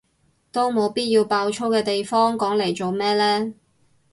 [0.51, 3.53] 都冇必要爆粗嘅地方講嚟做咩呢？